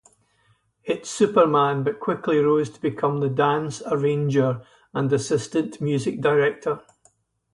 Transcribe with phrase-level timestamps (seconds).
[0.83, 6.81] It's Superman but quickly rose to become the dance arranger and assistant music director.